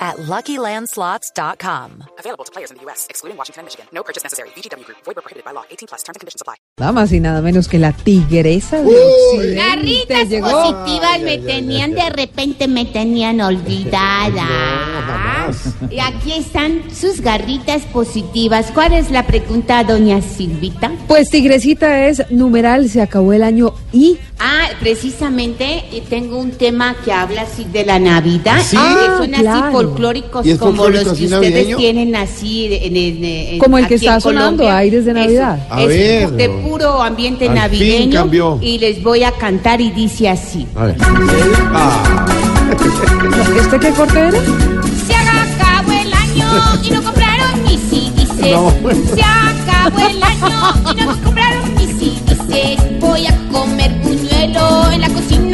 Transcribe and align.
at 0.00 0.16
LuckyLandSlots.com. 0.16 2.04
Available 2.18 2.44
to 2.44 2.52
players 2.52 2.70
in 2.70 2.78
the 2.78 2.82
U.S., 2.84 3.06
excluding 3.10 3.36
Washington 3.36 3.60
and 3.60 3.66
Michigan. 3.66 3.86
No 3.92 4.02
purchase 4.02 4.22
necessary. 4.24 4.48
VGW 4.56 4.84
Group. 4.84 4.98
Void 5.04 5.16
prohibited 5.16 5.44
by 5.44 5.52
law. 5.52 5.64
18 5.70 5.86
plus. 5.88 6.02
Terms 6.02 6.16
and 6.16 6.20
conditions 6.20 6.40
apply. 6.42 6.54
Nada 6.78 6.92
más 6.92 7.12
y 7.12 7.20
nada 7.20 7.42
menos 7.42 7.68
que 7.68 7.78
la 7.78 7.92
tigresa 7.92 8.80
de 8.80 8.86
Occidente 8.88 9.54
Garritas 9.54 10.28
llegó. 10.30 10.50
positivas 10.50 11.20
me 11.20 11.38
tenían, 11.38 11.92
de 11.94 12.08
repente 12.10 12.68
me 12.68 12.86
tenían 12.86 13.40
olvidada. 13.42 14.46
Y 15.90 15.98
aquí 15.98 16.32
están 16.32 16.82
sus 16.94 17.20
garritas 17.20 17.82
positivas. 17.86 18.70
¿Cuál 18.72 18.92
es 18.94 19.10
la 19.10 19.26
pregunta, 19.26 19.82
doña 19.84 20.22
Silvita? 20.22 20.90
Pues 21.08 21.28
tigresita 21.30 22.06
es 22.06 22.30
numeral, 22.30 22.88
se 22.88 23.02
acabó 23.02 23.32
el 23.32 23.42
año 23.42 23.74
y 23.92 24.18
Ah, 24.38 24.68
precisamente 24.80 25.84
eh, 25.92 26.02
tengo 26.08 26.38
un 26.38 26.52
tema 26.52 26.96
que 27.04 27.12
habla 27.12 27.42
así 27.42 27.64
de 27.64 27.84
la 27.84 27.98
Navidad. 27.98 28.62
¿Sí? 28.62 28.76
que 28.76 28.82
Ah, 28.82 29.14
son 29.18 29.34
así 29.34 29.42
claro. 29.42 29.72
Folclóricos 29.90 30.46
¿Y 30.46 30.50
es 30.52 30.58
como 30.58 30.74
folclórico 30.76 31.10
los 31.10 31.18
que 31.18 31.24
ustedes 31.24 31.42
navideño? 31.52 31.76
tienen 31.76 32.16
así 32.16 32.66
en, 32.74 32.96
en- 32.96 33.24
en- 33.24 33.58
Como 33.58 33.78
el 33.78 33.86
que 33.86 33.94
está 33.96 34.20
sonando. 34.20 34.68
Aires 34.70 35.04
de 35.04 35.10
Eso, 35.12 35.20
Navidad. 35.20 35.66
A 35.70 35.82
es 35.82 35.88
ver, 35.88 36.30
de 36.32 36.48
puro 36.48 37.02
ambiente 37.02 37.48
Al 37.48 37.54
navideño 37.54 38.20
cambió. 38.20 38.58
y 38.62 38.78
les 38.78 39.02
voy 39.02 39.22
a 39.24 39.32
cantar 39.32 39.80
y 39.80 39.90
dice 39.90 40.28
así. 40.28 40.66
A 40.74 40.86
ver. 40.86 40.96
Ah, 41.74 42.26
¿este 43.60 43.78
qué 43.78 43.90
corte 43.90 44.18
era? 44.18 44.30
Se 44.30 45.14
acabó 45.14 45.92
el 45.92 46.12
año 46.12 46.48
y 46.84 46.90
no 46.90 47.02
compraron 47.02 47.62
mis 47.64 47.80
CDs. 47.80 48.52
No. 48.52 48.72
Se 49.14 49.22
acabó 49.22 49.98
el 50.08 50.22
año 50.22 50.92
y 50.92 51.04
no 51.04 51.22
compraron 51.22 51.74
mis 51.76 51.88
CDs. 51.90 53.00
Voy 53.00 53.26
a 53.26 53.36
comer 53.52 53.92
buñuelo 54.02 54.90
en 54.92 55.00
la 55.00 55.08
cocina. 55.08 55.49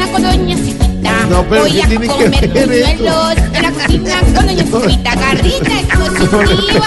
No, 1.29 1.43
pero 1.49 1.61
Voy 1.63 1.71
¿qué 1.71 1.83
a 1.83 1.87
tiene 1.87 2.07
que 2.07 2.13
comer 2.13 2.47
ver 2.49 2.67
buñuelos 2.67 3.37
en 3.37 3.61
la 3.63 3.71
cocina 3.71 4.19
con 4.21 4.33
doña 4.47 4.63
Cipita. 4.63 5.15
Garrita 5.15 5.79
expositiva. 5.79 6.85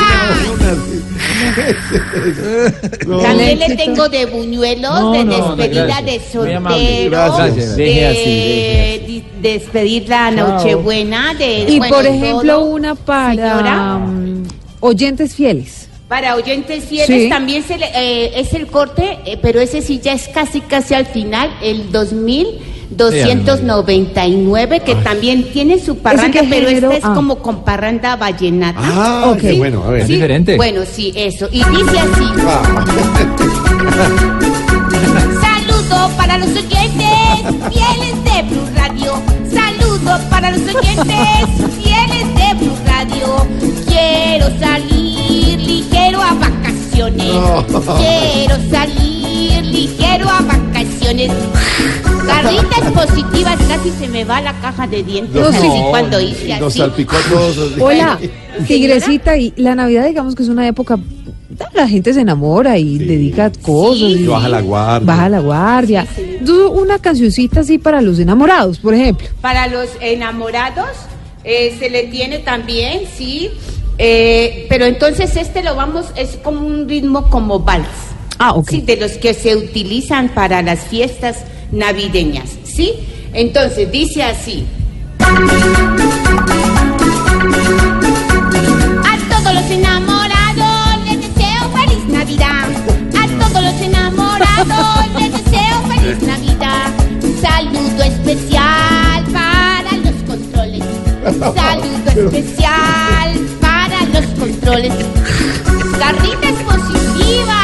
no, 3.06 3.18
También 3.18 3.58
le 3.58 3.76
tengo 3.76 4.08
de 4.08 4.26
buñuelos, 4.26 5.00
No, 5.00 5.12
de 5.12 5.24
despedida 5.24 6.02
de 6.02 6.20
soltero, 6.32 7.10
Gracias. 7.10 7.76
de 7.76 7.84
Deje 7.84 8.06
así, 8.06 8.18
deje 8.18 9.04
di- 9.06 9.24
despedir 9.42 10.08
la 10.08 10.30
Nochebuena, 10.30 11.34
de 11.34 11.66
Y 11.68 11.78
bueno, 11.78 11.94
por 11.96 12.06
ejemplo 12.06 12.54
todo. 12.60 12.64
una 12.66 12.94
para 12.94 13.34
Señora. 13.58 13.98
mm, 13.98 14.42
oyentes 14.80 15.34
fieles. 15.34 15.88
Para 16.08 16.34
oyentes 16.34 16.84
fieles 16.86 17.24
Sí. 17.24 17.28
también 17.28 17.62
se 17.62 17.78
le- 17.78 17.90
eh, 17.94 18.32
es 18.40 18.52
el 18.54 18.66
corte, 18.66 19.18
eh, 19.26 19.38
pero 19.40 19.60
ese 19.60 19.80
sí 19.82 20.00
ya 20.02 20.12
es 20.12 20.26
casi 20.28 20.60
casi 20.60 20.94
al 20.94 21.06
final, 21.06 21.50
el 21.62 21.92
2299, 22.90 24.80
que 24.80 24.94
también 24.96 25.44
tiene 25.52 25.78
su 25.78 25.98
parranda, 25.98 26.40
pero 26.48 26.68
esta 26.68 26.94
es 26.96 27.04
Ah. 27.04 27.12
como 27.14 27.36
con 27.38 27.62
parranda 27.64 28.16
vallenata. 28.16 28.78
Ah, 28.82 29.24
Ok. 29.32 29.38
qué 29.40 29.52
bueno, 29.54 29.82
a 29.84 29.90
ver. 29.90 30.02
Es 30.02 30.08
diferente. 30.08 30.56
Bueno, 30.56 30.82
sí, 30.90 31.12
eso. 31.16 31.48
Y 31.52 31.58
dice 31.64 31.98
así. 31.98 32.24
Ah, 32.46 32.84
Saludo 35.40 36.10
para 36.16 36.38
los 36.38 36.48
oyentes 36.48 37.08
fieles 37.70 38.24
de 38.24 38.42
Blue 38.48 38.68
Radio. 38.76 39.12
Saludo 39.52 40.18
para 40.30 40.50
los 40.50 40.60
oyentes 40.60 41.48
fieles 41.82 42.26
de 42.34 42.54
Blue 42.64 42.76
Radio. 42.86 43.46
Quiero 43.86 44.46
salir 44.58 45.58
ligero 45.60 46.20
a 46.22 46.34
vacaciones. 46.34 47.32
Quiero 47.98 48.56
salir 48.70 49.19
ligero 49.80 50.28
a 50.28 50.40
vacaciones. 50.42 51.30
Garritas 52.26 52.92
positivas, 52.92 53.58
casi 53.68 53.90
se 53.90 54.08
me 54.08 54.24
va 54.24 54.40
la 54.40 54.52
caja 54.60 54.86
de 54.86 55.02
dientes 55.02 55.34
No, 55.34 55.48
así 55.48 55.66
no, 55.66 55.90
cuando 55.90 56.20
hice 56.20 56.48
Nos 56.60 56.68
así. 56.72 56.78
salpicó 56.78 57.16
todos. 57.30 57.56
así. 57.72 57.80
Hola, 57.80 58.18
Bueno, 58.20 58.66
tigresita 58.66 59.36
y 59.36 59.52
la 59.56 59.74
Navidad 59.74 60.06
digamos 60.06 60.34
que 60.34 60.42
es 60.42 60.48
una 60.48 60.66
época 60.68 60.98
la 61.74 61.88
gente 61.88 62.14
se 62.14 62.20
enamora 62.20 62.78
y 62.78 62.98
Sí. 62.98 63.04
dedica 63.04 63.50
cosas 63.62 64.12
Sí. 64.12 64.20
y 64.20 64.26
Baja 64.26 64.48
la 64.48 64.60
guardia. 64.60 65.06
baja 65.06 65.28
la 65.28 65.40
guardia. 65.40 66.06
Una 66.72 66.98
cancioncita 66.98 67.60
así 67.60 67.78
para 67.78 68.00
los 68.00 68.18
enamorados, 68.18 68.78
por 68.78 68.94
ejemplo. 68.94 69.28
Para 69.40 69.66
los 69.66 69.88
enamorados 70.00 70.88
eh, 71.44 71.74
se 71.78 71.88
le 71.90 72.04
tiene 72.04 72.38
también, 72.38 73.02
sí. 73.16 73.50
Eh, 73.98 74.66
pero 74.68 74.84
entonces 74.86 75.36
este 75.36 75.62
lo 75.62 75.74
vamos, 75.74 76.06
es 76.16 76.36
como 76.42 76.64
un 76.66 76.88
ritmo 76.88 77.28
como 77.30 77.58
vals. 77.60 77.86
Ah, 78.42 78.54
ok. 78.54 78.70
Sí, 78.70 78.80
de 78.80 78.96
los 78.96 79.12
que 79.18 79.34
se 79.34 79.54
utilizan 79.54 80.30
para 80.30 80.62
las 80.62 80.80
fiestas 80.84 81.44
navideñas, 81.70 82.48
¿sí? 82.64 82.94
Entonces 83.34 83.92
dice 83.92 84.22
así. 84.22 84.64
A 89.04 89.18
todos 89.28 89.54
los 89.54 89.70
enamorados 89.70 91.04
les 91.04 91.18
deseo 91.20 91.70
feliz 91.76 92.02
Navidad. 92.08 92.68
A 93.12 93.26
todos 93.44 93.62
los 93.62 93.78
enamorados 93.82 95.06
les 95.18 95.32
deseo 95.32 95.82
feliz 95.94 96.22
Navidad. 96.22 96.92
Un 97.22 97.42
saludo 97.42 98.02
especial 98.04 99.22
para 99.34 99.92
los 99.98 100.14
controles. 100.26 100.84
Saludo 101.22 102.10
especial 102.30 103.38
para 103.60 104.02
los 104.06 104.26
controles. 104.38 104.94
Garritas 105.98 106.54
positivas. 106.64 107.59